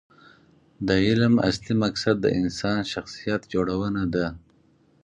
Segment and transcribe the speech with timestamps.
[0.87, 4.27] د علم اصلي مقصد د انسان شخصیت جوړونه ده.